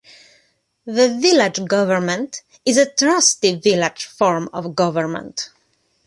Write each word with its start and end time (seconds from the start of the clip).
The 0.87 1.15
village 1.19 1.63
government 1.67 2.41
is 2.65 2.77
a 2.77 2.89
Trustee-Village 2.91 4.05
form 4.05 4.49
of 4.51 4.73
government. 4.75 5.49